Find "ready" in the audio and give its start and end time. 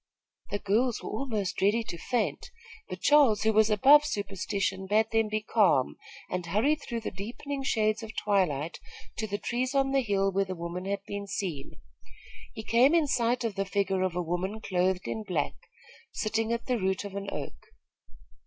1.61-1.83